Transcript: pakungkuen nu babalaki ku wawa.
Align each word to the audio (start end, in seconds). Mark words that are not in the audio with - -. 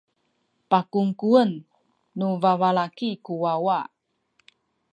pakungkuen 0.69 1.51
nu 2.17 2.27
babalaki 2.41 3.09
ku 3.25 3.33
wawa. 3.43 3.79